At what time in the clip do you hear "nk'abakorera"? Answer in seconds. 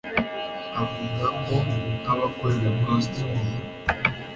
2.01-2.69